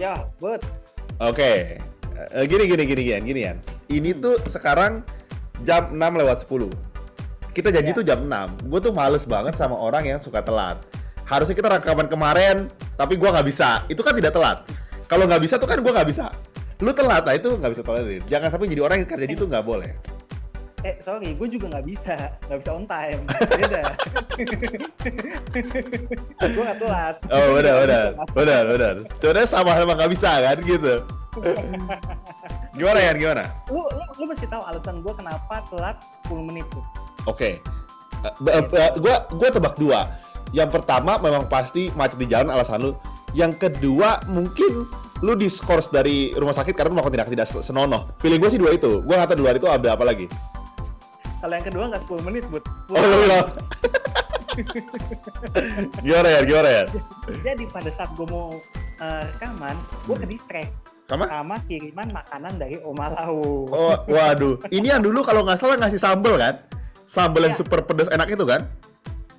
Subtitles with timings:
[0.00, 0.64] Ya, buat.
[1.20, 1.76] Oke.
[2.32, 3.52] Eh, gini gini gini gini gini ya.
[3.92, 5.04] Ini tuh sekarang
[5.60, 6.72] jam 6 lewat 10.
[7.52, 7.96] Kita janji Ya.
[8.00, 8.56] tuh jam 6.
[8.64, 10.80] Gue tuh males banget sama orang yang suka telat.
[11.28, 13.84] Harusnya kita rekaman kemarin, tapi gua nggak bisa.
[13.92, 14.64] Itu kan tidak telat.
[15.04, 16.32] Kalau nggak bisa tuh kan gua nggak bisa.
[16.80, 18.24] Lu telat, nah itu nggak bisa tolerir.
[18.24, 19.92] Jangan sampai jadi orang yang kerja itu nggak boleh.
[20.80, 22.16] Eh, sorry, gue juga nggak bisa.
[22.48, 23.20] Nggak bisa on time.
[23.52, 23.82] Beda.
[26.40, 27.14] gue nggak telat.
[27.28, 28.94] Oh benar benar benar benar.
[29.20, 30.94] Sebenarnya sama-sama nggak bisa kan gitu.
[32.72, 33.44] Gimana ya gimana?
[33.68, 35.96] Lu, lu, lu mesti tahu alasan gue kenapa telat
[36.32, 36.84] 10 menit tuh.
[37.28, 37.60] Oke.
[38.20, 40.08] Eh, eh, eh, gua gua tebak dua.
[40.52, 42.92] Yang pertama memang pasti macet di jalan alasan lu.
[43.36, 44.88] Yang kedua mungkin
[45.20, 48.08] lu diskors dari rumah sakit karena melakukan tindakan tidak se- senonoh.
[48.24, 49.04] Feeling gue sih dua itu.
[49.04, 50.26] Tahu di luar itu ada apa lagi.
[51.40, 52.64] Kalau yang kedua nggak 10 menit, Bud.
[52.88, 53.48] Oh, lu bilang.
[56.04, 56.40] gimana ya?
[56.44, 56.84] Gimana ya?
[57.40, 58.52] Jadi pada saat gue mau
[59.00, 60.72] eh, rekaman, gue ke distract
[61.08, 61.24] Sama?
[61.26, 63.66] sama kiriman makanan dari Oma Lau.
[63.66, 64.60] Oh, waduh.
[64.68, 66.60] Ini yang dulu kalau nggak salah ngasih sambel kan?
[67.08, 67.60] Sambel yang Iya.
[67.64, 68.68] super pedas enak itu kan?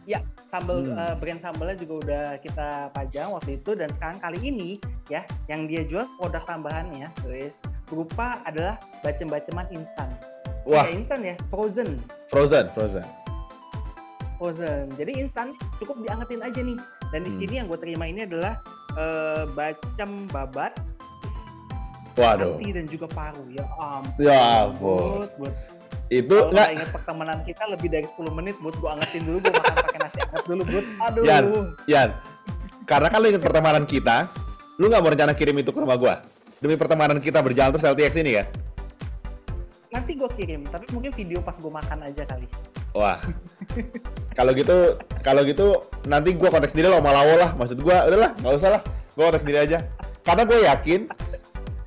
[0.04, 0.98] Ya, sambal Hmm.
[0.98, 4.70] eh, brand sambalnya juga udah kita pajang waktu itu dan sekarang kali ini
[5.08, 7.56] ya yang dia jual produk tambahannya guys
[7.88, 10.10] berupa adalah bacem-baceman instan.
[10.64, 11.90] Wah, Ya, instan ya, frozen.
[12.28, 13.06] frozen, frozen.
[14.36, 14.90] Frozen.
[14.94, 16.78] Jadi instan cukup diangetin aja nih.
[17.10, 17.40] Dan di Hmm.
[17.40, 20.76] sini yang gue terima ini adalah eh, bacem babat,
[22.14, 22.60] Waduh.
[22.60, 23.48] hati dan juga paru.
[23.48, 24.20] Ya ampun.
[24.20, 25.24] Ya ampun.
[26.08, 28.76] Itu Kalau nggak nggak inget pertemanan kita lebih dari 10 menit, Bud.
[28.76, 30.86] Gue angetin dulu, gue makan pakai nasi anget dulu, Bud.
[31.00, 31.24] Aduh.
[31.24, 31.44] Yan,
[31.88, 32.10] Yan,
[32.84, 34.28] karena kan lu inget pertemanan kita,
[34.76, 36.20] lu nggak mau rencana kirim itu ke rumah gua.
[36.60, 38.46] Demi pertemanan kita berjalan terus LTX ini kan?
[39.92, 42.48] Nanti gue kirim, tapi mungkin video pas gue makan aja kali.
[42.92, 43.24] Wah.
[44.38, 47.56] kalau gitu, kalau gitu nanti gua kontak sendiri lah sama Lawo lah.
[47.56, 48.82] Maksud gua, udahlah, nggak usah lah.
[49.16, 49.78] Gua kontak sendiri aja.
[50.22, 51.10] Karena gue yakin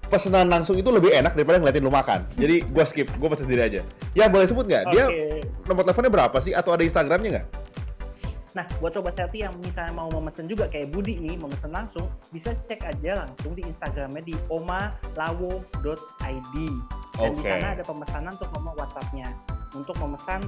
[0.09, 2.25] pesanan langsung itu lebih enak daripada ngeliatin lu makan.
[2.37, 3.81] Jadi gua skip, gua pesen sendiri aja.
[4.17, 4.85] Ya boleh sebut nggak?
[4.93, 5.45] Dia Oke.
[5.69, 6.53] nomor teleponnya berapa sih?
[6.57, 7.49] Atau ada Instagramnya nggak?
[8.55, 12.55] Nah, buat sobat healthy yang misalnya mau memesan juga kayak Budi nih, memesan langsung, bisa
[12.71, 15.59] cek aja langsung di Instagramnya di omalawo.id.
[17.15, 17.51] Dan di Oke.
[17.51, 19.29] sana ada pemesanan untuk nomor WhatsApp-nya
[19.75, 20.39] untuk memesan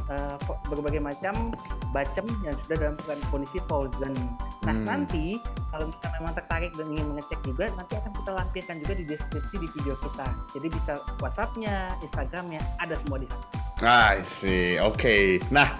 [0.47, 1.50] ko- berbagai macam
[1.91, 4.15] bacem yang sudah dalam kondisi frozen.
[4.62, 4.87] Nah, Hmm.
[4.87, 9.04] nanti kalau misalnya memang tertarik dan ingin mengecek juga, nanti akan kita lampirkan juga di
[9.06, 10.28] deskripsi di video kita.
[10.54, 11.75] Jadi bisa WhatsApp-nya,
[12.06, 13.44] Instagram-nya, ada semua di sana.
[13.83, 15.43] I see, oke.
[15.53, 15.75] Nah,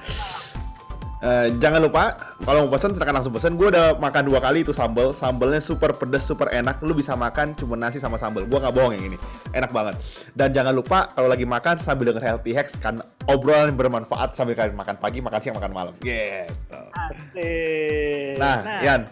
[1.23, 2.13] eh, jangan lupa
[2.45, 3.55] kalau mau pesan silakan langsung pesan.
[3.57, 6.83] Gue udah makan dua kali itu sambal, sambalnya super pedas, super enak.
[6.85, 8.45] Lu bisa makan cuma nasi sama sambal.
[8.45, 9.17] Gue nggak bohong yang ini,
[9.57, 9.95] enak banget.
[10.37, 14.53] Dan jangan lupa kalau lagi makan sambil denger Healthy Hacks kan obrolan yang bermanfaat sambil
[14.53, 15.95] kalian makan pagi, makan siang, makan malam.
[16.05, 16.81] Gitu.
[16.93, 18.37] Asik.
[18.37, 19.03] Nah, nah, Yan.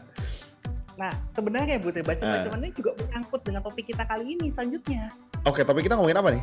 [0.94, 2.70] Nah, sebenarnya Bu Teh baca bacaan eh.
[2.70, 5.10] ini juga menyangkut dengan topik kita kali ini selanjutnya.
[5.42, 6.42] Oke, topik kita ngomongin apa nih?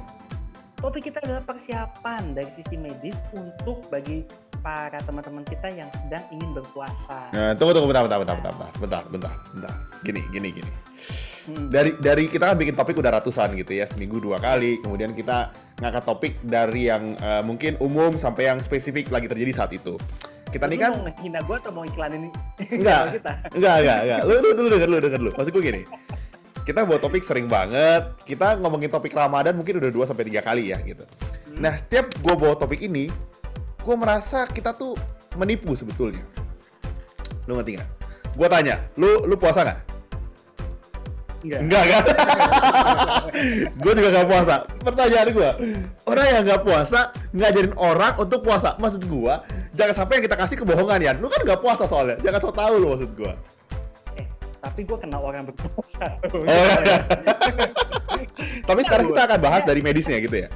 [0.81, 4.25] Topik kita adalah persiapan dari sisi medis untuk bagi
[4.65, 7.31] para teman-teman kita yang sedang ingin berpuasa.
[7.31, 9.75] Nah, tunggu tunggu bentar bentar bentar bentar bentar bentar bentar.
[10.03, 10.71] Gini gini gini.
[11.41, 11.73] Hmm.
[11.73, 14.77] dari dari kita kan bikin topik udah ratusan gitu ya seminggu dua kali.
[14.85, 15.49] Kemudian kita
[15.81, 19.97] ngangkat topik dari yang eh, mungkin umum sampai yang spesifik lagi terjadi saat itu.
[20.51, 22.27] Kita Lu nih kan mau ngehina gue atau mau iklanin
[22.77, 23.17] Enggak.
[23.17, 23.31] kita?
[23.55, 24.19] enggak enggak enggak.
[24.27, 25.31] Lu lu dulu denger lu denger lu.
[25.33, 25.81] Maksud gue gini.
[26.61, 28.03] Kita buat topik sering banget.
[28.21, 31.07] Kita ngomongin topik ramadan mungkin udah 2 sampai tiga kali ya gitu.
[31.57, 33.09] Nah setiap gue bawa topik ini
[33.81, 34.93] gue merasa kita tuh
[35.39, 36.21] menipu sebetulnya.
[37.49, 37.89] Lu ngerti nggak?
[38.37, 39.90] Gue tanya lu lu puasa nggak
[41.41, 41.59] Enggak.
[41.65, 42.03] Enggak kan?
[43.81, 44.55] gue juga gak puasa.
[44.85, 45.49] Pertanyaan gue,
[46.05, 46.99] orang yang gak puasa
[47.33, 48.77] ngajarin orang untuk puasa.
[48.77, 49.33] Maksud gue,
[49.73, 51.11] jangan sampai yang kita kasih kebohongan ya.
[51.17, 52.21] Lu kan gak puasa soalnya.
[52.21, 53.33] Jangan so tau lu maksud gue.
[54.21, 54.25] Eh,
[54.61, 56.05] tapi gue kenal orang berpuasa.
[56.29, 56.45] Oh.
[58.61, 60.49] Tapi sekarang kita akan bahas dari medisnya gitu ya.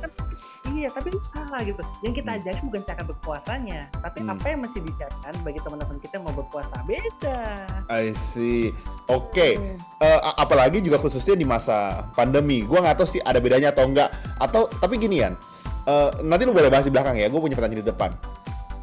[0.86, 1.82] Iya, tapi lu salah gitu.
[2.06, 4.38] Yang kita ajarin bukan cara berpuasanya, tapi Hmm.
[4.38, 6.78] apa yang mesti disiapkan bagi teman-teman kita yang mau berpuasa.
[6.86, 7.42] Beda.
[7.90, 8.70] I see.
[9.10, 9.58] Oke.
[9.98, 12.62] Eh, a- apalagi juga khususnya di masa pandemi.
[12.62, 14.14] Gua nggak tahu sih ada bedanya atau enggak.
[14.38, 15.34] Atau tapi gini ya.
[16.26, 17.30] nanti lu boleh bahas di belakang ya.
[17.30, 18.10] Gue punya pertanyaan di depan.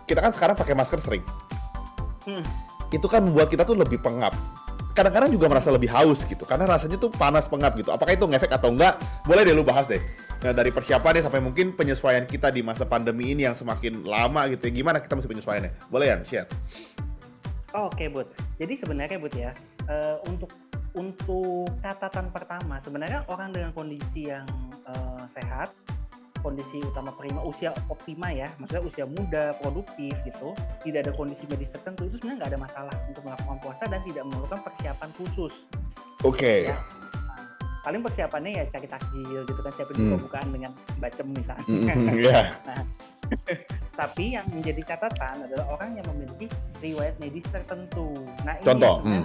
[0.06, 1.22] Kita kan sekarang pakai masker sering.
[2.22, 2.43] Hmm.
[2.93, 4.31] itu kan membuat kita tuh lebih pengap.
[4.93, 7.88] Kadang-kadang juga merasa lebih haus gitu, karena rasanya tuh panas pengap gitu.
[7.88, 9.00] Apakah itu ngefek atau enggak?
[9.25, 9.99] Boleh deh lu bahas deh.
[10.43, 14.67] Nah, dari persiapannya sampai mungkin penyesuaian kita di masa pandemi ini yang semakin lama gitu
[14.67, 14.73] ya.
[14.75, 15.73] Gimana kita mesti penyesuaiannya?
[15.87, 16.49] Boleh ya, share.
[17.79, 18.27] Oke, Bud.
[18.59, 19.55] Jadi sebenarnya, Bud ya,
[19.87, 20.50] eh, untuk
[20.93, 24.44] untuk catatan pertama, sebenarnya orang dengan kondisi yang
[24.83, 25.71] eh, sehat,
[26.43, 30.53] kondisi utama prima, usia optima ya, maksudnya usia muda, produktif gitu,
[30.83, 34.27] tidak ada kondisi medis tertentu, itu sebenarnya nggak ada masalah untuk melakukan puasa dan tidak
[34.27, 35.55] memerlukan persiapan khusus.
[36.27, 36.67] Oke.
[36.69, 37.01] Ya.
[37.82, 40.06] Paling persiapannya ya cari takjil gitu kan siapin Hmm.
[40.14, 41.67] buka-bukaan dengan bacem misalnya.
[41.67, 42.40] Mm, Iya.
[44.00, 46.46] Tapi yang menjadi catatan adalah orang yang memiliki
[46.81, 48.12] riwayat medis tertentu.
[48.44, 49.25] Nah, ini Contoh, yang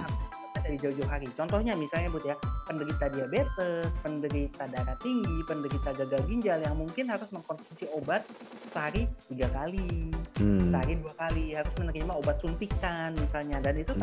[0.58, 1.28] dari jauh-jauh hari.
[1.32, 7.28] Contohnya misalnya Bud ya, penderita diabetes, penderita darah tinggi, penderita gagal ginjal yang mungkin harus
[7.30, 8.26] mengkonsumsi obat
[8.68, 10.68] sehari tiga kali, Hmm.
[10.68, 13.62] sehari dua kali, harus menerima obat suntikan misalnya.
[13.62, 14.02] Dan itu Hmm.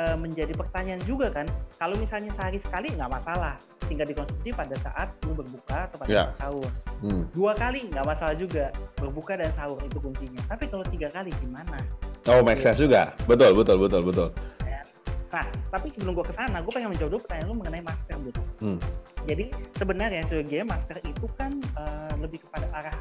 [0.00, 1.44] Eh, menjadi pertanyaan juga kan,
[1.76, 3.54] kalau misalnya sehari sekali nggak masalah,
[3.84, 6.24] tinggal dikonsumsi pada saat lu berbuka atau pada Ya.
[6.24, 6.70] saat sahur
[7.00, 7.24] Hmm.
[7.30, 11.76] dua kali nggak masalah juga berbuka dan sahur itu kuncinya tapi kalau tiga kali gimana
[12.28, 13.16] Oh, make sense juga.
[13.24, 14.28] Betul, betul, betul, betul.
[15.30, 18.34] nah tapi sebelum gua ke sana gue pengen menjawab dulu pertanyaan lu mengenai masker Bud.
[18.58, 18.78] Hmm.
[19.24, 19.44] jadi
[19.74, 22.96] sebenarnya sebagai masker itu kan eh, lebih kepada arah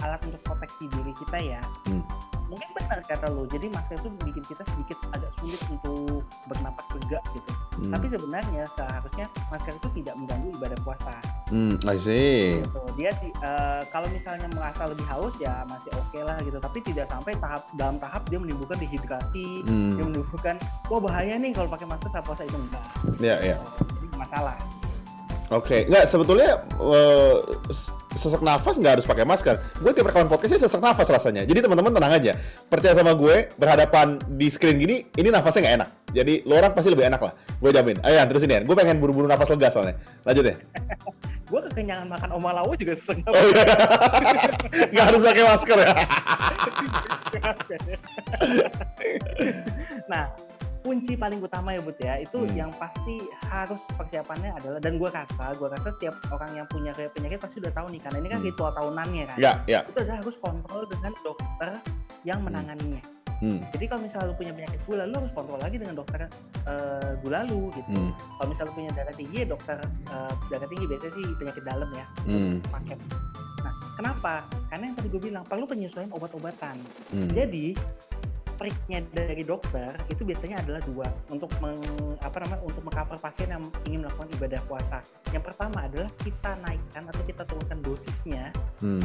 [0.00, 2.02] alat untuk proteksi diri kita ya Hmm.
[2.48, 7.20] Mungkin benar kata lu jadi masker itu bikin kita sedikit agak sulit untuk bernapas lega
[7.30, 7.94] gitu Hmm.
[7.94, 11.14] tapi sebenarnya seharusnya masker itu tidak mengganggu ibadah puasa
[11.46, 12.60] Hmm, I see.
[12.60, 12.82] gitu.
[12.92, 17.06] Dia di- eh, kalau misalnya merasa lebih haus ya masih oke lah gitu, tapi tidak
[17.06, 19.96] sampai tahap dalam tahap dia menimbulkan dehidrasi, dia Hmm.
[20.04, 22.84] menimbulkan wah bahaya nih kalau pakai masker saat puasa itu enggak.
[23.16, 23.56] Ya, ya.
[23.94, 24.58] Jadi masalah.
[25.48, 26.60] Oke, nggak sebetulnya
[27.70, 29.60] s- sesak nafas nggak harus pakai masker.
[29.84, 31.44] Gue tiap rekaman podcastnya sesak nafas rasanya.
[31.44, 32.32] Jadi teman-teman tenang aja.
[32.70, 35.88] Percaya sama gue, berhadapan di screen gini, ini nafasnya nggak enak.
[36.16, 37.32] Jadi lo orang pasti lebih enak lah.
[37.60, 38.00] Gue jamin.
[38.00, 38.60] Ayo, Yan, terusin ya.
[38.64, 39.94] Gue pengen buru-buru nafas lega soalnya.
[40.24, 40.56] Lanjut ya.
[41.48, 43.64] Gue kekenyangan makan omalawo juga sesek Oh iya.
[44.92, 45.92] nggak harus pakai masker ya.
[50.12, 50.28] nah,
[50.88, 52.56] kunci paling utama ya Bud ya, itu Hmm.
[52.56, 57.12] yang pasti harus persiapannya adalah dan gue rasa, gue rasa setiap orang yang punya kayak
[57.12, 58.48] penyakit pasti udah tahu nih karena ini kan Hmm.
[58.48, 59.36] ritual tahunannya kan.
[59.36, 59.80] Ya, ya.
[59.84, 61.70] Itu adalah harus kontrol dengan dokter
[62.24, 63.04] yang menanganinya.
[63.38, 63.62] Hmm.
[63.70, 66.26] Jadi kalau misalnya lu punya penyakit gula, lu harus kontrol lagi dengan dokter
[66.66, 67.86] eh, gula lu gitu.
[67.94, 68.10] Hmm.
[68.34, 71.90] Kalau misalnya lu punya darah tinggi, ya dokter eh, darah tinggi biasanya sih penyakit dalam
[71.92, 72.58] ya, Hmm.
[72.66, 72.98] paket.
[73.62, 74.34] Nah, kenapa?
[74.66, 76.76] Karena yang tadi gue bilang perlu penyesuaian obat-obatan.
[77.12, 77.30] Hmm.
[77.30, 77.76] Jadi
[78.58, 81.78] triknya dari dokter itu biasanya adalah dua untuk meng,
[82.18, 84.98] apa namanya untuk mengcover pasien yang ingin melakukan ibadah puasa.
[85.30, 89.02] Yang pertama adalah kita naikkan atau kita turunkan dosisnya Hmm.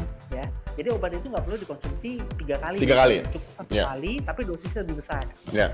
[0.78, 2.78] jadi obat itu nggak perlu dikonsumsi tiga kali.
[2.78, 3.26] Tiga kali ya?
[3.30, 3.84] Cukup satu Ya.
[3.90, 5.68] kali, tapi dosisnya lebih besar, Ya.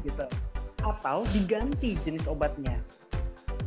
[0.00, 0.24] gitu.
[0.80, 2.76] Atau diganti jenis obatnya.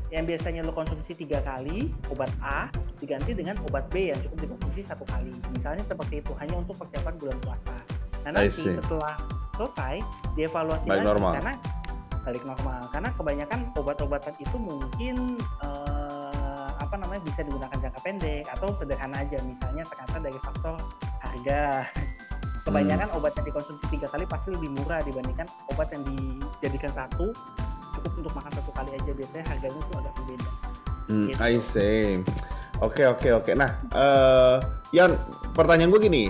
[0.10, 2.70] Yang biasanya lo konsumsi tiga kali, obat A,
[3.02, 5.34] diganti dengan obat B yang cukup dikonsumsi satu kali.
[5.54, 7.76] Misalnya seperti itu, hanya untuk persiapan bulan puasa.
[8.26, 9.16] Nah nanti setelah
[9.56, 9.96] selesai,
[10.34, 11.10] dievaluasi Balik lagi.
[11.10, 11.32] normal.
[11.34, 11.54] Karena
[12.22, 12.80] balik normal.
[12.90, 15.16] Karena kebanyakan obat-obatan itu mungkin
[15.62, 20.76] eh, apa namanya bisa digunakan jangka pendek atau sederhana aja misalnya ternyata dari faktor
[21.20, 21.88] harga
[22.62, 23.18] kebanyakan Hmm.
[23.18, 27.30] obat yang dikonsumsi tiga kali pasti lebih murah dibandingkan obat yang dijadikan satu
[27.94, 30.50] cukup untuk makan satu kali aja biasanya harganya tuh agak berbeda
[31.06, 31.38] Hmm, Gitu.
[31.38, 32.06] I see.
[32.82, 33.52] Oke oke oke.
[33.54, 34.58] Nah, eh
[34.92, 35.14] Yan,
[35.54, 36.24] pertanyaan gue gini.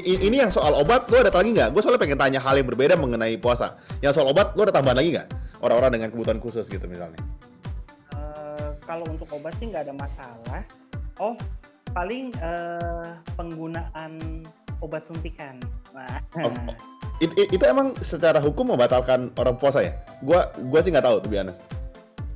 [0.00, 1.70] I- ini yang soal obat, lo ada lagi nggak?
[1.70, 3.76] Gue soalnya pengen tanya hal yang berbeda mengenai puasa.
[4.00, 5.28] Yang soal obat, lo ada tambahan lagi nggak?
[5.60, 7.20] Orang-orang dengan kebutuhan khusus gitu misalnya.
[8.14, 10.62] Eh, kalau untuk obat sih nggak ada masalah
[11.18, 11.34] oh
[11.94, 14.42] paling eh, penggunaan
[14.82, 15.56] obat suntikan
[15.94, 16.76] nah Oh, oh.
[17.22, 19.94] It- it- itu emang secara hukum membatalkan orang puasa ya?
[20.18, 21.62] Gua gua sih nggak tahu tuh honest.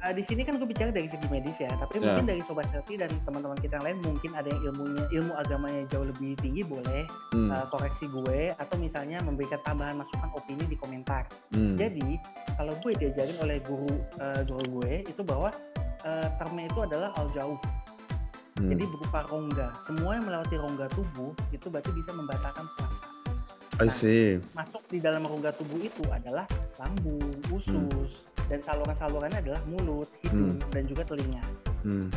[0.08, 2.16] Eh, di sini kan gue bicara dari segi medis ya, tapi Ya.
[2.16, 5.84] mungkin dari sobat healthy dan teman-teman kita yang lain mungkin ada yang ilmunya ilmu agamanya
[5.92, 7.04] jauh lebih tinggi boleh
[7.36, 11.28] Hmm, eh, koreksi gue atau misalnya memberikan tambahan masukan opini di komentar.
[11.52, 12.16] hmm, Jadi
[12.56, 15.52] kalau gue diajarin oleh guru eh, guru gue itu bahwa
[16.08, 17.58] eh, termnya itu adalah al jauh,
[18.56, 18.68] hmm.
[18.72, 19.68] jadi berupa rongga.
[19.84, 22.96] Semua yang melewati rongga tubuh itu berarti bisa membatalkan puasa.
[23.78, 24.40] I see.
[24.56, 26.48] Masuk di dalam rongga tubuh itu adalah
[26.80, 27.22] lambung,
[27.52, 31.45] usus, dan saluran-salurannya adalah mulut, hidung, dan juga telinga.
[31.85, 32.11] Hmm,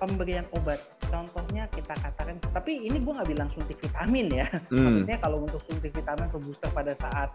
[0.00, 0.80] pemberian obat
[1.12, 4.48] contohnya kita katakan tapi ini gue nggak bilang suntik vitamin ya.
[4.72, 7.28] Hmm, maksudnya kalau untuk suntik vitamin atau booster pada saat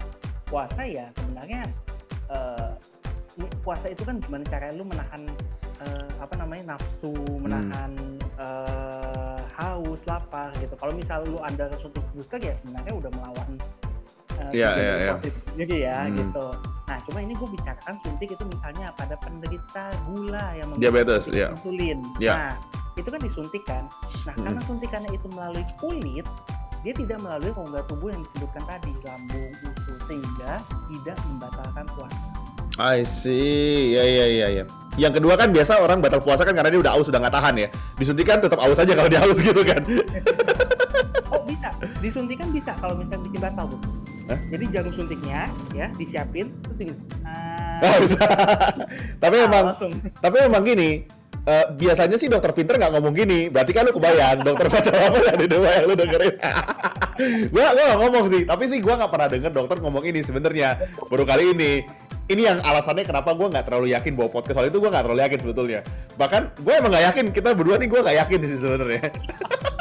[0.49, 1.61] puasa ya sebenarnya
[3.35, 5.21] ini puasa itu kan gimana cara lu menahan
[5.83, 7.11] eh, apa namanya nafsu
[7.43, 7.91] menahan
[8.39, 10.75] eh, haus lapar gitu.
[10.79, 13.49] Kalau misal lu anda suntik booster ya sebenarnya udah melawan
[14.35, 15.13] tujuan iya, iya.
[15.15, 16.15] positif jadi ya Hmm.
[16.15, 16.45] gitu
[16.85, 21.49] nah cuma ini gue bicarakan suntik itu misalnya pada penderita gula yang Diabetes, iya.
[21.49, 22.33] insulin Iya.
[22.37, 22.53] nah
[22.95, 23.83] itu kan disuntikan
[24.23, 24.43] nah Hmm.
[24.45, 26.27] karena suntikannya itu melalui kulit
[26.85, 32.27] dia tidak melalui rongga tubuh yang disebutkan tadi lambung usus sehingga tidak membatalkan puasa
[32.75, 33.95] I see.
[33.95, 34.63] Ya ya ya ya.
[34.99, 37.55] Yang kedua kan biasa orang batal puasa kan karena dia udah aus udah nggak tahan
[37.55, 37.67] ya.
[37.95, 39.79] Disuntikan tetap aus aja kalau dia haus gitu kan.
[41.31, 41.71] oh bisa
[42.03, 43.77] disuntikan bisa kalau misalnya bikin batal bu
[44.25, 44.39] Hah?
[44.49, 47.77] jadi jarum suntiknya ya disiapin terus digini ah,
[49.23, 51.05] tapi ah, emang langsung tapi memang gini
[51.45, 53.47] eh, biasanya sih dokter pinter nggak ngomong gini.
[53.53, 56.35] Berarti kan lu kebayang dokter macam apa yang di dewa yang lu dengerin.
[57.53, 60.81] gua gua nggak ngomong sih, tapi sih gua nggak pernah denger dokter ngomong ini sebenarnya.
[61.07, 61.73] Baru kali ini.
[62.25, 65.21] Ini yang alasannya kenapa gua nggak terlalu yakin bahwa podcast soal itu gua nggak terlalu
[65.21, 65.79] yakin sebetulnya.
[66.17, 69.03] Bahkan gue emang nggak yakin kita berdua nih gua nggak yakin sih sebenarnya.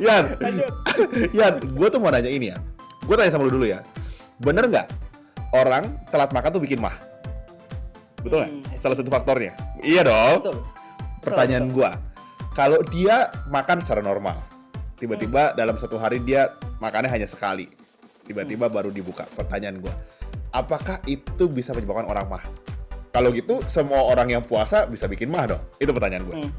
[0.00, 0.72] Yan, Lanjut.
[1.38, 2.58] Yan, gue tuh mau nanya ini ya.
[3.04, 3.82] Gue tanya sama lu dulu ya.
[4.40, 4.88] Bener nggak
[5.52, 6.94] orang telat makan tuh bikin mah?
[8.20, 8.52] Betul nggak?
[8.52, 8.80] Hmm.
[8.80, 9.52] Salah satu faktornya.
[9.80, 10.38] Iya dong.
[10.44, 10.56] Betul.
[11.20, 11.90] Pertanyaan gue,
[12.56, 14.40] kalau dia makan secara normal,
[14.96, 17.68] tiba-tiba dalam satu hari dia makannya hanya sekali,
[18.24, 19.28] tiba-tiba baru dibuka.
[19.36, 19.92] Pertanyaan gue,
[20.56, 22.44] apakah itu bisa menyebabkan orang mah?
[23.10, 25.62] Kalau gitu, semua orang yang puasa bisa bikin mah dong?
[25.76, 26.36] Itu pertanyaan gue.
[26.40, 26.50] Hmm.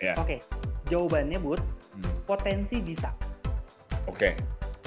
[0.00, 0.16] Ya.
[0.16, 0.40] Oke,
[0.90, 1.62] jawabannya Bud,
[1.96, 2.10] Hmm.
[2.26, 3.14] potensi bisa.
[4.10, 4.34] Oke.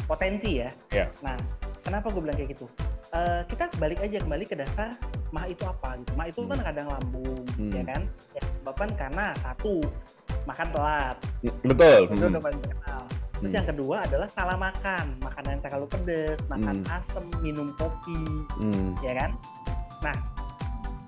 [0.03, 0.69] Potensi ya.
[0.91, 1.07] Ya.
[1.24, 1.39] Nah,
[1.81, 2.67] kenapa gue bilang kayak gitu?
[3.13, 4.98] Eh, kita balik aja kembali ke dasar
[5.29, 6.12] mah itu apa gitu.
[6.17, 7.72] Mah itu kan kadang lambung, Hmm.
[7.72, 8.01] ya kan?
[8.33, 9.79] Ya, disebabkan karena satu
[10.43, 11.15] makan telat,
[11.63, 12.00] Betul.
[12.10, 12.29] itu Hmm.
[12.36, 13.01] udah terkenal.
[13.38, 13.57] Terus Hmm.
[13.60, 16.95] yang kedua adalah salah makan, makanan yang terlalu pedas, makan Hmm.
[16.95, 18.19] asam, minum kopi,
[18.60, 18.98] Hmm.
[19.05, 19.31] ya kan?
[20.01, 20.15] Nah,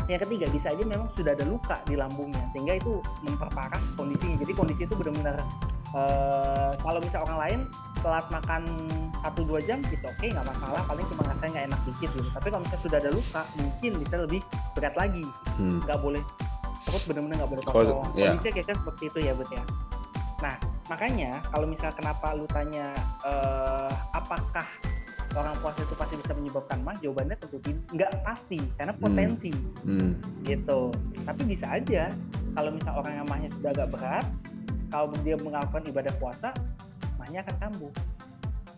[0.08, 4.38] yang ketiga bisa aja memang sudah ada luka di lambungnya sehingga itu memperparah kondisinya.
[4.38, 5.42] Jadi kondisi itu benar-benar
[5.92, 7.60] eh, kalau misal orang lain
[8.00, 8.62] telat makan
[9.24, 12.62] 1-2 jam gitu oke nggak masalah paling cuma rasanya nggak enak dikit gitu tapi kalau
[12.62, 15.82] misalnya sudah ada luka mungkin bisa lebih berat lagi Hmm.
[15.82, 16.22] nggak boleh
[16.84, 18.30] perut benar-benar nggak boleh Kos- kosong ya.
[18.30, 19.64] kondisinya kayak seperti itu ya Bud ya
[20.38, 22.94] nah makanya kalau misal kenapa lu tanya
[23.26, 24.68] eh, apakah
[25.36, 27.58] orang puasa itu pasti bisa menyebabkan mah jawabannya tentu
[27.92, 29.52] nggak pasti karena potensi
[29.86, 30.18] Hmm.
[30.48, 30.90] gitu
[31.28, 32.10] tapi bisa aja
[32.56, 34.26] kalau misal orang yang mahnya sudah agak berat
[34.90, 36.50] kalau dia melakukan ibadah puasa
[37.20, 37.94] mahnya akan kambuh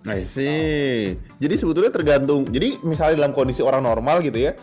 [0.07, 1.19] I see.
[1.35, 2.47] Jadi sebetulnya tergantung.
[2.47, 4.55] Jadi misalnya dalam kondisi orang normal gitu ya,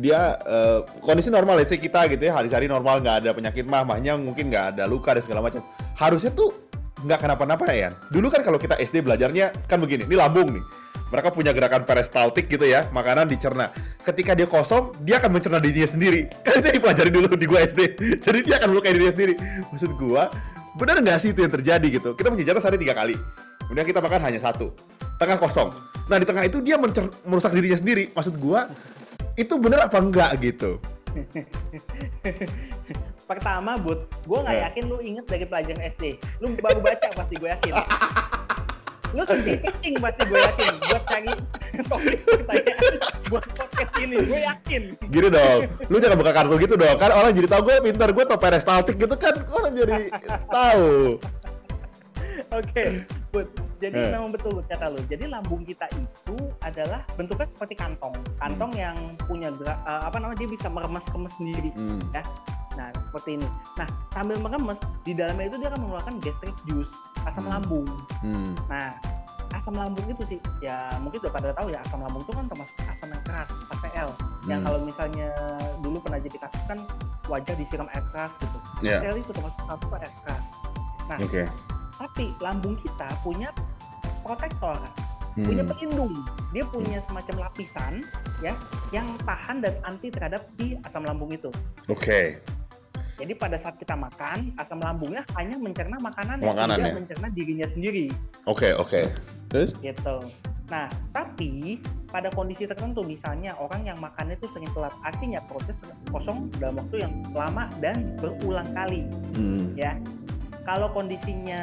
[0.00, 3.84] dia eh, kondisi normal, let's say kita gitu ya, hari-hari normal nggak ada penyakit mah,
[3.84, 5.60] mahnya mungkin nggak ada luka dan segala macam.
[6.00, 6.48] Harusnya tuh
[7.04, 7.92] nggak kenapa-napa ya.
[8.08, 10.64] Dulu kan kalau kita SD belajarnya kan begini, ini lambung nih.
[11.06, 13.70] Mereka punya gerakan peristaltik gitu ya, makanan dicerna.
[14.02, 16.26] Ketika dia kosong, dia akan mencerna dirinya sendiri.
[16.44, 17.80] Kan itu dipelajari dulu di gua SD.
[18.24, 19.34] Jadi dia akan melukai dirinya sendiri.
[19.70, 20.26] Maksud gua,
[20.74, 22.10] benar nggak sih itu yang terjadi gitu?
[22.12, 23.14] Kita punya jatah sehari tiga kali.
[23.64, 24.74] Kemudian kita makan hanya satu.
[25.16, 25.70] Tengah kosong.
[26.06, 28.10] Nah di tengah itu dia mencer- merusak dirinya sendiri.
[28.10, 28.66] Maksud gua,
[29.34, 30.82] itu benar apa enggak gitu?
[33.26, 34.62] pertama bud gue nggak Eh.
[34.62, 36.04] yakin lu inget dari pelajaran SD
[36.38, 37.72] lu baru baca pasti gue yakin
[39.16, 41.32] lu sedih kencing pasti gue yakin buat cari
[41.82, 42.92] topik pertanyaan
[43.26, 46.96] buat podcast ini gue yakin Gini dong, lu jangan buka kartu gitu dong.
[46.96, 50.12] Kan orang jadi tahu gue pintar, gue tau peristaltik gitu kan orang jadi
[50.46, 51.16] tahu.
[52.48, 52.84] oke
[53.32, 53.46] bud
[53.76, 54.08] jadi Eh.
[54.10, 59.50] memang betul kata lu jadi lambung kita itu adalah bentuknya seperti kantong kantong yang punya
[59.50, 61.98] gerak eh, apa namanya dia bisa meremas-kemas sendiri Hmm.
[62.76, 63.48] Nah, seperti ini.
[63.74, 66.92] Nah, sambil meremes, di dalamnya itu dia akan mengeluarkan gastric juice,
[67.26, 67.52] asam Hmm.
[67.52, 67.86] lambung.
[68.22, 68.52] Hmm.
[68.66, 68.94] Nah,
[69.52, 72.74] asam lambung itu sih, ya mungkin udah pada tahu ya, asam lambung itu kan termasuk
[72.86, 74.08] asam yang keras, APL.
[74.46, 74.66] Yang Hmm.
[74.66, 75.28] kalau misalnya
[75.80, 76.78] dulu pernah jadi kasus kan
[77.26, 78.58] wajah disiram air keras gitu.
[78.80, 79.02] Ya.
[79.02, 80.44] APL itu termasuk satu air keras.
[81.06, 81.42] Nah, Oke.
[81.96, 83.48] tapi lambung kita punya
[84.22, 84.74] protektor,
[85.34, 85.70] punya Hmm.
[85.70, 86.14] pelindung.
[86.50, 88.00] Dia punya semacam lapisan
[88.40, 88.54] ya
[88.90, 91.50] yang tahan dan anti terhadap si asam lambung itu.
[91.86, 92.40] Oke.
[93.16, 96.96] Jadi pada saat kita makan, asam lambungnya hanya mencerna makanan, Makanan, tidak ya?
[97.00, 98.06] mencerna dirinya sendiri,
[98.44, 99.08] Oke, oke.
[99.48, 99.72] Terus?
[99.80, 100.16] gitu.
[100.66, 101.78] Nah, tapi
[102.10, 105.78] pada kondisi tertentu, misalnya orang yang makannya itu sering telat, artinya proses
[106.10, 109.72] kosong dalam waktu yang lama dan berulang kali, Hmm.
[109.72, 109.96] ya.
[110.66, 111.62] Kalau kondisinya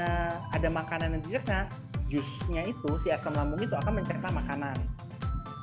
[0.55, 1.67] ada makanan yang dicerna,
[2.07, 4.77] jusnya itu si asam lambung itu akan mencerna makanan.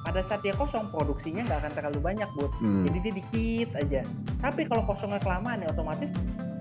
[0.00, 2.48] Pada saat dia kosong, produksinya nggak akan terlalu banyak, Bud.
[2.56, 2.84] Hmm.
[2.84, 4.00] jadi dia dikit aja
[4.38, 6.08] tapi kalau kosongnya kelamaan ya otomatis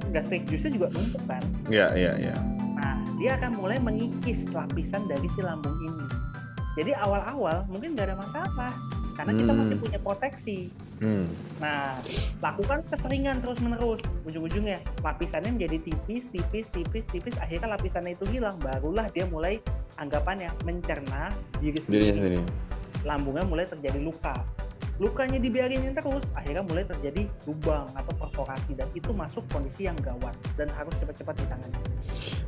[0.10, 2.36] gastric juice-nya juga numpuk kan Iya, iya, iya.
[2.74, 6.06] nah dia akan mulai mengikis lapisan dari si lambung ini
[6.76, 8.74] jadi awal-awal mungkin nggak ada masalah
[9.14, 9.60] karena kita Hmm.
[9.60, 10.60] masih punya proteksi
[11.00, 11.24] Hmm.
[11.58, 11.96] nah
[12.40, 18.60] lakukan keseringan terus menerus ujung-ujungnya lapisannya menjadi tipis tipis tipis tipis akhirnya lapisannya itu hilang
[18.60, 19.64] barulah dia mulai
[19.96, 22.40] anggapannya mencerna diri sendiri sendiri.
[23.08, 24.36] Lambungnya mulai terjadi luka.
[25.00, 30.36] Lukanya dibiarin terus, akhirnya mulai terjadi lubang atau perforasi dan itu masuk kondisi yang gawat
[30.60, 31.80] dan harus cepat-cepat ditangani.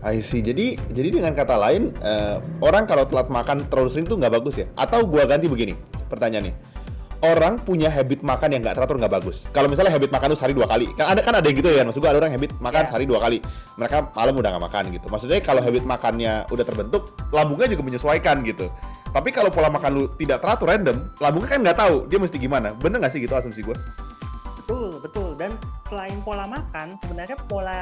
[0.04, 0.44] I see.
[0.44, 4.60] Jadi, jadi dengan kata lain, eh, orang kalau telat makan terlalu sering tuh nggak bagus
[4.60, 4.68] ya?
[4.76, 5.80] Atau gua ganti begini,
[6.12, 6.52] pertanyaannya.
[7.22, 9.46] Orang punya habit makan yang nggak teratur nggak bagus.
[9.54, 11.86] Kalau misalnya habit makan tuh sehari dua kali, kan ada kan ada yang gitu ya.
[11.88, 12.88] Maksud gua ada orang habit makan Ya.
[12.92, 13.38] sehari dua kali.
[13.80, 15.06] Mereka malam udah nggak makan gitu.
[15.08, 18.68] Maksudnya kalau habit makannya udah terbentuk, lambungnya juga menyesuaikan gitu.
[19.12, 22.72] Tapi kalau pola makan lu tidak teratur random, lambungnya kan nggak tahu dia mesti gimana.
[22.80, 23.76] Bener nggak sih gitu asumsi gua?
[24.64, 25.04] Betul.
[25.92, 27.82] selain pola makan, sebenarnya pola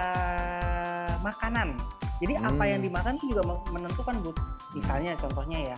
[1.22, 1.78] makanan.
[2.18, 2.88] Jadi apa yang Hmm.
[2.90, 4.32] dimakan itu juga men- menentukan, Bu.
[4.74, 5.76] Misalnya contohnya ya,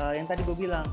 [0.00, 0.86] eh, yang tadi gue bilang,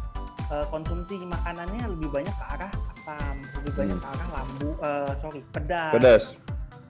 [0.52, 4.04] eh, konsumsi makanannya lebih banyak ke arah asam, lebih banyak Hmm.
[4.04, 6.24] ke arah lambu, eh, sorry, pedas, Pedas.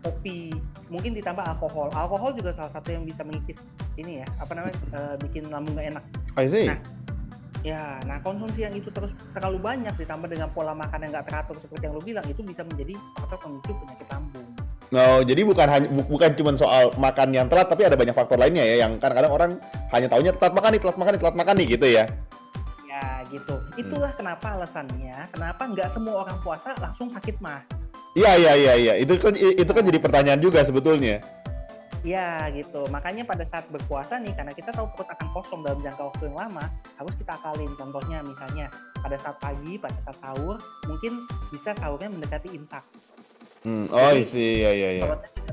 [0.01, 0.50] kopi,
[0.89, 1.93] mungkin ditambah alkohol.
[1.93, 3.60] Alkohol juga salah satu yang bisa mengikis
[3.96, 6.03] ini ya, apa namanya, eh, bikin lambung gak enak.
[6.34, 6.65] I see.
[6.65, 6.79] Nah,
[7.63, 11.55] Ya, nah konsumsi yang itu terus terlalu banyak ditambah dengan pola makan yang nggak teratur
[11.55, 14.48] seperti yang lu bilang itu bisa menjadi faktor pemicu penyakit lambung.
[14.91, 18.36] No, jadi bukan hanya bu- bukan cuma soal makan yang telat, tapi ada banyak faktor
[18.36, 19.51] lainnya ya yang kadang-kadang orang
[19.96, 22.03] hanya taunya telat makan nih, telat makan nih, telat makan nih gitu ya.
[22.84, 23.55] Ya gitu.
[23.79, 27.63] Itulah kenapa alasannya kenapa nggak semua orang puasa langsung sakit mah.
[28.13, 28.93] Iya iya iya iya.
[29.00, 31.24] Itu kan itu kan jadi pertanyaan juga sebetulnya.
[32.03, 32.83] Ya gitu.
[32.91, 36.38] Makanya pada saat berpuasa nih karena kita tahu perut akan kosong dalam jangka waktu yang
[36.38, 36.65] lama
[37.00, 37.72] harus kita akalin.
[37.79, 38.67] Contohnya misalnya
[39.00, 42.83] pada saat pagi, pada saat sahur mungkin bisa sahurnya mendekati imsak.
[43.63, 45.03] Hmm, oh iya iya iya.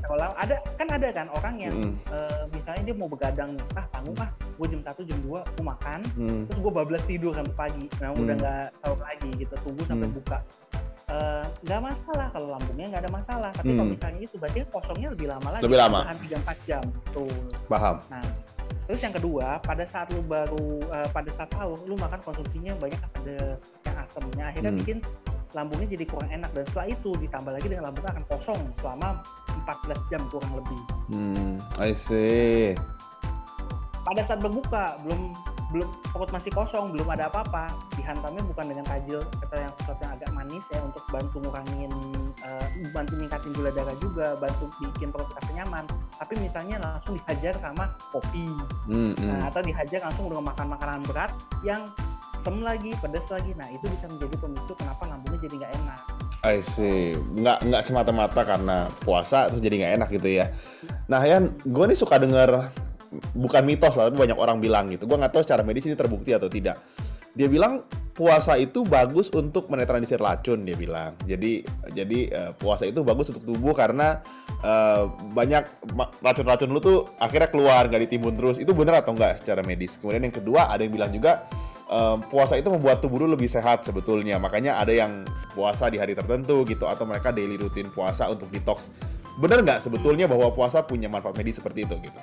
[0.02, 0.34] Terlalu lama.
[0.42, 4.26] Ada kan ada kan orang yang Mm, eh, misalnya dia mau begadang ah tanggung ah,
[4.58, 8.10] gue jam 1 jam 2 gue makan, hmm, terus gue bablas tidur sampai pagi, nah
[8.10, 8.42] udah Hmm.
[8.42, 10.16] nggak sahur lagi gitu, tunggu sampai Hmm.
[10.18, 10.38] buka.
[11.10, 13.94] Eh, nggak masalah kalau lambungnya nggak ada masalah, tapi kalau Hmm.
[13.98, 15.98] misalnya itu berarti kosongnya lebih lama lagi, Lebih lama.
[16.06, 17.34] tahan 3-4 jam, tuh.
[17.66, 17.96] paham.
[18.06, 18.26] Nah,
[18.86, 23.00] terus yang kedua, pada saat lu baru eh, pada saat sahur, lu makan konsumsinya banyak
[23.02, 24.80] ada yang asamnya, akhirnya Hmm.
[24.80, 24.98] bikin
[25.50, 29.08] lambungnya jadi kurang enak dan setelah itu ditambah lagi dengan lambungnya akan kosong selama
[29.58, 30.80] 14 jam kurang lebih.
[31.08, 32.78] Hmm, I see.
[34.00, 35.34] pada saat berbuka belum
[35.70, 40.12] belum perut masih kosong belum ada apa-apa dihantamnya bukan dengan tajil atau yang sesuatu yang
[40.18, 41.92] agak manis ya untuk bantu ngurangin
[42.42, 45.84] eh, bantu ningkatin gula darah juga bantu bikin perut rasa nyaman
[46.18, 48.42] tapi misalnya langsung dihajar sama kopi
[48.90, 49.28] Hmm, hmm.
[49.28, 51.30] nah, atau dihajar langsung dengan makan makanan berat
[51.62, 51.86] yang
[52.40, 56.00] sem lagi pedas lagi nah itu bisa menjadi pemicu kenapa lambungnya jadi nggak enak
[56.40, 57.20] I see.
[57.36, 60.48] Nggak nggak semata-mata karena puasa terus jadi nggak enak gitu ya.
[61.04, 62.72] Nah Yan, gue nih suka denger
[63.34, 65.06] bukan mitos lah, tapi banyak orang bilang gitu.
[65.06, 66.78] Gue nggak tahu secara medis ini terbukti atau tidak.
[67.34, 71.14] Dia bilang puasa itu bagus untuk menetralisir racun dia bilang.
[71.24, 71.62] Jadi
[71.94, 74.18] jadi eh, puasa itu bagus untuk tubuh karena
[74.60, 75.64] eh, banyak
[76.20, 78.58] racun-racun lu tuh akhirnya keluar nggak ditimbun terus.
[78.58, 79.94] Itu benar atau enggak secara medis?
[79.96, 81.46] Kemudian yang kedua ada yang bilang juga
[81.86, 84.42] eh, puasa itu membuat tubuh lu lebih sehat sebetulnya.
[84.42, 85.22] Makanya ada yang
[85.54, 88.90] puasa di hari tertentu gitu atau mereka daily rutin puasa untuk detox.
[89.38, 92.20] Benar nggak sebetulnya bahwa puasa punya manfaat medis seperti itu gitu?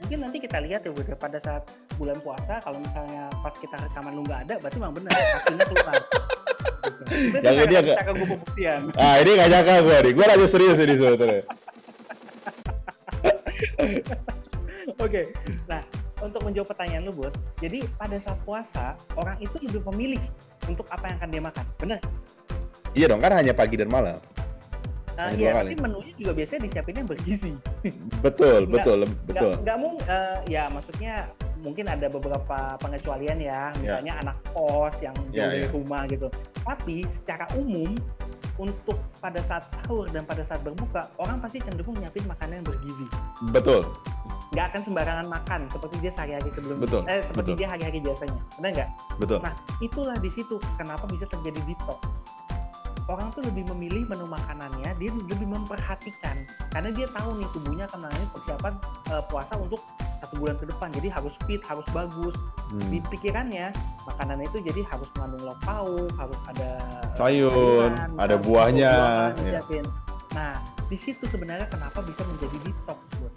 [0.00, 1.62] Mungkin nanti kita lihat ya Bud, ya, pada saat
[1.94, 5.94] bulan puasa kalau misalnya pas kita rekaman lu nggak ada berarti memang benar hasilnya keluar
[5.94, 7.02] gitu.
[7.10, 10.94] Itu Jangan dia nggak- pembuktian Ah ini nggak nyangka gue nih, gue lagi serius ini
[10.94, 11.42] sebetulnya.
[14.96, 15.22] oke
[15.66, 15.82] nah
[16.20, 18.84] untuk menjawab pertanyaan lu Bud jadi pada saat puasa
[19.14, 20.20] orang itu lebih memilih
[20.64, 22.00] untuk apa yang akan dia makan benar
[22.90, 24.18] Iya dong kan hanya pagi dan malam.
[25.20, 25.68] Nah, iya, dua kali.
[25.68, 27.52] tapi menunya juga biasanya disiapinnya bergizi.
[28.24, 29.52] Betul, Nggak- betul, betul.
[29.52, 31.14] Nggak, nggak mung, eh, ya maksudnya
[31.60, 35.70] mungkin ada beberapa pengecualian ya, misalnya anak kos yang Ya, jauh dari ya.
[35.70, 36.26] rumah gitu.
[36.64, 37.92] Tapi secara umum
[38.56, 43.04] untuk pada saat sahur dan pada saat berbuka, orang pasti cenderung nyiapin makanan yang bergizi.
[43.52, 43.84] Betul.
[44.50, 47.60] Nggak akan sembarangan makan seperti dia sehari-hari sebelum Betul, eh seperti betul.
[47.60, 48.40] dia hari-hari biasanya.
[48.58, 48.90] Benar nggak?
[49.16, 49.38] Betul.
[49.46, 52.00] Nah, itulah di situ kenapa bisa terjadi detox.
[53.10, 58.06] Orang tuh lebih memilih menu makanannya, dia lebih memperhatikan karena dia tahu nih tubuhnya akan
[58.06, 58.72] mengalami persiapan
[59.10, 59.82] eh, puasa untuk
[60.22, 60.94] satu bulan ke depan.
[60.94, 62.38] Jadi harus fit, harus bagus.
[62.70, 62.86] Hmm.
[62.86, 63.74] Di pikirannya
[64.06, 66.70] makanan itu jadi harus mengandung lauk pauk, harus ada
[67.02, 69.42] eh, Sayur, ada buahnya, buah-buahan ya.
[69.42, 69.84] disiapin.
[70.30, 70.54] Nah,
[70.86, 73.34] di situ sebenarnya kenapa bisa menjadi detox, Bud.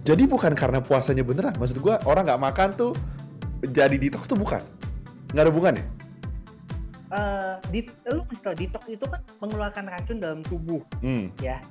[0.00, 1.52] Jadi bukan karena puasanya beneran.
[1.60, 2.92] Maksud gua orang nggak makan tuh
[3.60, 4.64] jadi detox tuh bukan.
[5.36, 6.03] Nggak ada hubungannya.
[7.14, 10.82] Eh, di, lu mesti tahu detox itu kan mengeluarkan racun dalam tubuh.
[10.98, 11.30] Hmm.
[11.38, 11.62] ya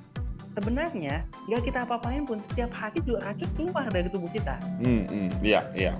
[0.54, 5.28] sebenarnya nggak kita apa-apain pun setiap hari juga racun keluar dari tubuh kita Hmm, hmm.
[5.42, 5.92] Iya, iya.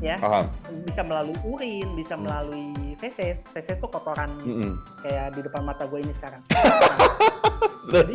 [0.00, 0.48] ya Paham.
[0.82, 2.24] bisa melalui urin bisa Hmm.
[2.26, 4.72] melalui feses feses tuh kotoran Hmm, hmm.
[5.00, 6.40] kayak di depan mata gue ini sekarang
[7.92, 8.14] jadi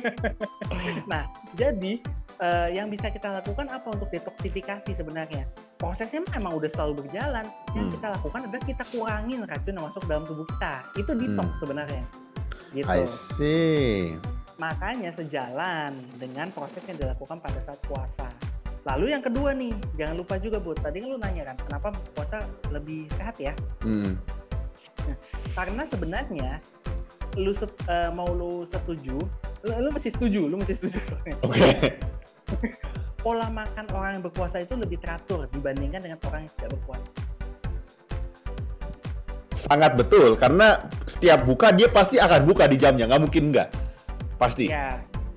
[1.10, 1.92] nah jadi
[2.38, 5.44] eh, yang bisa kita lakukan apa untuk detoksifikasi sebenarnya
[5.82, 7.42] prosesnya emang udah selalu berjalan
[7.74, 7.94] yang Hmm.
[7.98, 11.58] kita lakukan adalah kita kurangin racun yang masuk dalam tubuh kita itu detox Hmm.
[11.58, 12.04] sebenarnya
[12.70, 14.14] gitu I see.
[14.56, 18.30] Makanya sejalan dengan proses yang dilakukan pada saat puasa.
[18.86, 22.46] Lalu yang kedua nih, jangan lupa juga Bu, tadi kan lu nanya kan, kenapa puasa
[22.70, 23.52] lebih sehat ya?
[23.82, 24.14] Hmm.
[25.52, 26.62] Karena sebenarnya
[27.36, 29.18] lu set- eh, mau lu setuju,
[29.62, 31.34] lu, lu mesti setuju, lu mesti setuju soalnya.
[31.42, 31.68] Oke.
[33.22, 37.08] Pola makan orang yang berpuasa itu lebih teratur dibandingkan dengan orang yang tidak berpuasa.
[39.52, 43.68] sangat betul karena setiap buka dia pasti akan buka di jamnya, nggak mungkin nggak.
[44.40, 44.72] Pasti.
[44.72, 44.96] Ya.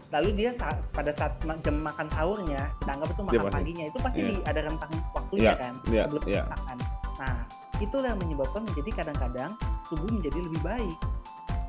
[0.10, 3.58] Lalu dia saat, pada saat jam makan sahurnya, kita anggap itu Dia makan pasti.
[3.60, 6.44] paginya, itu pasti di- ada rentang waktunya Iya, kan, iya, sebelum iya.
[6.48, 6.78] makan.
[7.20, 7.36] Nah,
[7.84, 9.52] itulah yang menyebabkan menjadi kadang-kadang
[9.92, 10.98] tubuh menjadi lebih baik.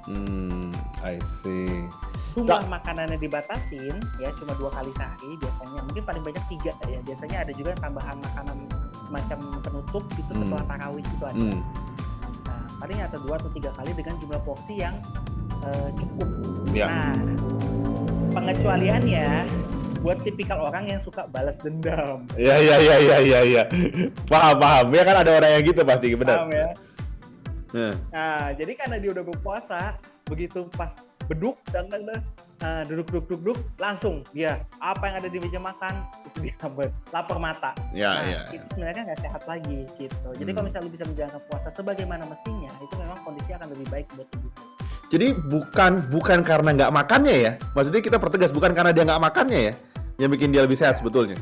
[0.06, 0.70] Hmm,
[1.02, 1.82] I see.
[2.36, 5.80] Jumlah Tak- makanannya dibatasin, ya cuma dua kali sehari biasanya.
[5.82, 7.00] Mungkin paling banyak tiga ya.
[7.00, 8.56] Biasanya ada juga yang tambahan makanan
[9.08, 10.40] macam penutup itu Hmm.
[10.44, 11.32] setelah tarawih itu ada.
[11.34, 11.60] Hmm,
[12.44, 14.94] Nah, paling atau dua atau tiga kali dengan jumlah porsi yang
[15.56, 16.28] eh, cukup.
[16.70, 16.86] ya.
[16.86, 17.16] Nah,
[18.30, 19.26] pengecualiannya
[19.98, 22.22] buat tipikal orang yang suka balas dendam.
[22.36, 23.62] Ya, ya, ya, ya, ya, ya.
[24.26, 24.86] Paham, paham.
[24.92, 26.44] Ya kan ada orang yang gitu pasti, benar.
[26.44, 26.68] Paham ya?
[27.72, 29.80] Nah, Nah, jadi karena dia udah berpuasa,
[30.24, 30.92] begitu pas
[31.26, 32.20] beduk dan dan dan,
[32.62, 35.94] eh, duduk duduk duduk duduk langsung dia apa yang ada di meja makan
[36.26, 36.54] itu dia
[37.10, 37.70] lapar mata.
[37.90, 38.40] ya, nah, ya.
[38.54, 40.28] itu sebenarnya nggak sehat lagi gitu.
[40.38, 40.56] Jadi Hmm.
[40.56, 44.28] kalau misalnya lu bisa menjalankan puasa sebagaimana mestinya, itu memang kondisi akan lebih baik buat
[44.30, 44.52] tubuh.
[45.06, 47.52] Jadi bukan bukan karena nggak makannya ya.
[47.78, 49.74] Maksudnya kita pertegas bukan karena dia nggak makannya ya
[50.18, 51.38] yang bikin dia lebih sehat sebetulnya.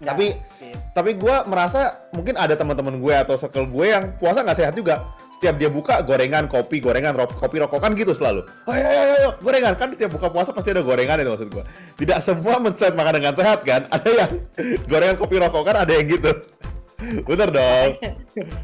[0.00, 0.66] Nggak, Tapi- gitu.
[0.96, 5.04] Tapi gue merasa mungkin ada teman-teman gue atau circle gue yang puasa nggak sehat juga.
[5.36, 8.48] Setiap dia buka gorengan, kopi, gorengan, ro- kopi rokokan gitu selalu.
[8.64, 11.64] Ayo, ayo, ayo, gorengan kan setiap buka puasa pasti ada gorengan itu maksud gue.
[12.00, 13.84] Tidak semua men-set makan dengan sehat kan.
[13.94, 14.30] Ada yang
[14.88, 16.32] gorengan, kopi rokokan, ada yang gitu.
[17.28, 17.90] Bener dong.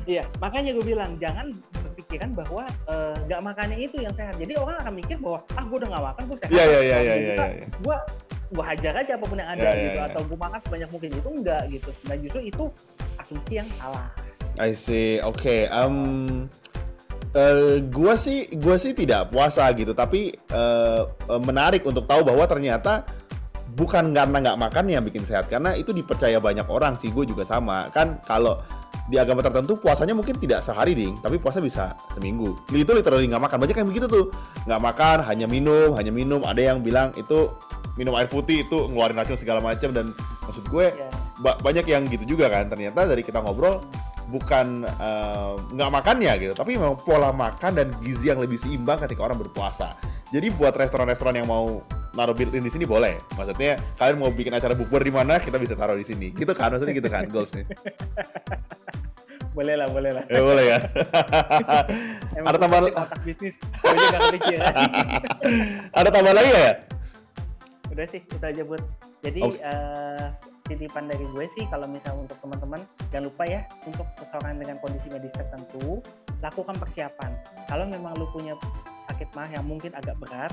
[0.04, 4.36] Iya, makanya gue bilang jangan berpikiran bahwa eh, nggak makannya itu yang sehat.
[4.36, 6.50] Jadi orang akan mikir bahwa ah gue udah nggak makan gue sehat.
[6.52, 7.66] Iya, iya, iya, Kalau iya, gua iya, iya.
[7.80, 7.96] Gue
[8.52, 10.08] gue hajar aja apa pun yang ada Iya, iya, gitu iya.
[10.12, 11.90] atau gue makan sebanyak mungkin itu enggak gitu.
[12.04, 12.64] Nah justru itu
[13.16, 14.08] asumsi yang salah.
[14.62, 15.18] I see.
[15.18, 15.66] Oke.
[15.66, 16.46] Um,
[17.34, 21.02] eh, gua sih gua sih tidak puasa gitu, tapi eh,
[21.42, 23.02] menarik untuk tahu bahwa ternyata
[23.74, 27.10] bukan karena nggak makan yang bikin sehat, karena itu dipercaya banyak orang sih.
[27.10, 27.88] Gue juga sama.
[27.90, 28.60] Kan kalau
[29.10, 32.54] di agama tertentu puasanya mungkin tidak sehari ding, tapi puasa bisa seminggu.
[32.70, 33.58] Itu literally nggak makan.
[33.66, 34.24] Banyak yang begitu tuh,
[34.68, 36.44] nggak makan, hanya minum, hanya minum.
[36.46, 37.50] Ada yang bilang itu
[37.98, 40.16] minum air putih itu ngeluarin racun segala macam dan
[40.48, 41.08] maksud gue Ya.
[41.44, 43.84] ba- banyak yang gitu juga kan ternyata dari kita ngobrol
[44.28, 49.24] bukan eh, nggak makannya gitu tapi memang pola makan dan gizi yang lebih seimbang ketika
[49.24, 49.98] orang berpuasa
[50.30, 51.82] jadi buat restoran-restoran yang mau
[52.12, 55.72] naruh built-in di sini boleh maksudnya kalian mau bikin acara bukber di mana kita bisa
[55.72, 57.64] taruh di sini gitu kan maksudnya gitu kan goalsnya
[59.52, 60.24] Boleh lah, boleh lah.
[60.32, 60.78] ya boleh ya
[62.48, 63.52] Ada tambahan- otak bisnis.
[65.92, 66.72] Ada tambah lagi ya
[67.92, 68.80] Udah sih, itu aja buat.
[69.20, 69.60] Jadi Oke.
[69.60, 70.26] eh,
[70.74, 72.80] titipan dari gue sih kalau misalnya untuk teman-teman
[73.12, 76.00] jangan lupa ya untuk seseorang dengan kondisi medis tertentu
[76.42, 77.30] lakukan persiapan.
[77.68, 78.56] Kalau memang lu punya
[79.06, 80.52] sakit mah yang mungkin agak berat,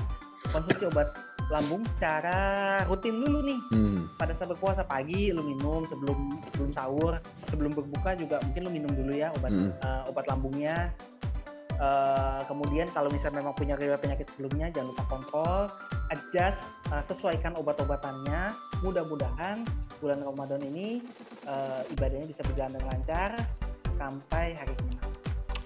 [0.50, 1.08] konsumsi obat
[1.50, 2.38] lambung secara
[2.86, 3.60] rutin dulu nih.
[3.74, 3.98] hmm.
[4.14, 7.18] Pada saat berpuasa pagi lu minum sebelum sebelum sahur,
[7.50, 9.70] sebelum berbuka juga mungkin lu minum dulu ya obat Hmm.
[9.74, 10.94] eh, obat lambungnya.
[11.80, 15.60] Eh, kemudian kalau misalnya memang punya riwayat penyakit sebelumnya jangan lupa kontrol,
[16.12, 16.60] adjust,
[16.92, 18.52] eh, sesuaikan obat-obatannya.
[18.84, 19.64] Mudah-mudahan
[19.96, 21.00] bulan Ramadan ini
[21.48, 23.30] eh, ibadahnya bisa berjalan dengan lancar
[23.96, 25.19] sampai hari kemenangan.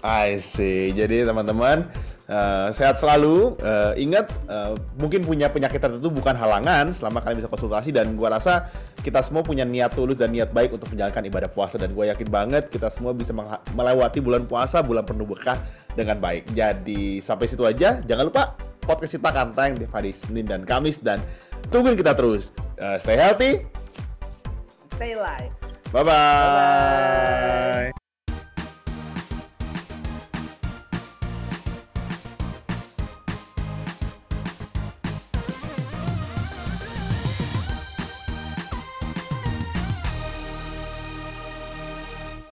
[0.05, 0.93] I see.
[0.93, 1.89] Jadi teman-teman
[2.29, 3.57] eh, sehat selalu.
[3.57, 8.37] Eh, ingat eh, mungkin punya penyakit tertentu bukan halangan selama kalian bisa konsultasi dan gua
[8.37, 8.69] rasa
[9.01, 12.25] kita semua punya niat tulus dan niat baik untuk menjalankan ibadah puasa dan gue yakin
[12.25, 13.29] banget kita semua bisa
[13.77, 15.57] melewati bulan puasa bulan penuh berkah
[15.97, 16.53] dengan baik.
[16.53, 18.01] Jadi sampai situ aja.
[18.05, 18.53] Jangan lupa
[18.85, 21.17] podcast kita akan tayang di hari Senin dan Kamis dan
[21.73, 22.53] tungguin kita terus.
[22.77, 23.65] Eh, stay healthy.
[24.93, 25.53] Stay live.
[25.89, 28.04] Bye bye.